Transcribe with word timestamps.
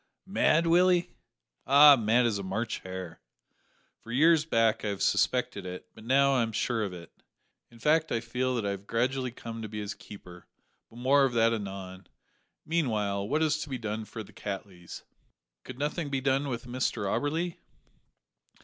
"Mad, 0.25 0.65
Willie!" 0.65 1.11
"Ay, 1.67 1.95
mad 1.95 2.25
as 2.25 2.39
a 2.39 2.43
March 2.43 2.79
hare. 2.79 3.19
For 3.99 4.11
years 4.11 4.45
back 4.45 4.83
I 4.83 4.87
have 4.87 5.03
suspected 5.03 5.63
it, 5.63 5.85
but 5.93 6.03
now, 6.03 6.33
I 6.33 6.41
am 6.41 6.51
sure 6.53 6.83
of 6.83 6.91
it; 6.91 7.11
in 7.69 7.77
fact 7.77 8.11
I 8.11 8.19
feel 8.19 8.55
that 8.55 8.65
I 8.65 8.71
have 8.71 8.87
gradually 8.87 9.29
come 9.29 9.61
to 9.61 9.69
be 9.69 9.79
his 9.79 9.93
keeper 9.93 10.47
but 10.89 10.97
more 10.97 11.23
of 11.23 11.33
that 11.33 11.53
anon. 11.53 12.07
Meanwhile, 12.65 13.27
what 13.29 13.43
is 13.43 13.59
to 13.59 13.69
be 13.69 13.77
done 13.77 14.05
for 14.05 14.23
the 14.23 14.33
Cattleys?" 14.33 15.03
"Could 15.63 15.77
nothing 15.77 16.09
be 16.09 16.19
done 16.19 16.47
with 16.47 16.65
Mr 16.65 17.03
Auberly?" 17.07 17.57